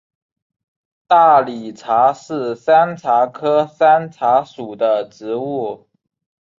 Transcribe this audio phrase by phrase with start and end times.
[1.05, 5.87] 大理茶是山茶科山茶属的植物。